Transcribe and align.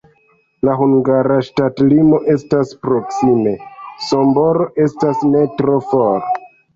La 0.67 0.75
hungara 0.77 1.35
ŝtatlimo 1.49 2.19
estas 2.35 2.71
proksime, 2.85 3.53
Sombor 4.07 4.59
estas 4.87 5.21
ne 5.35 5.43
tro 5.61 5.77
for. 5.91 6.27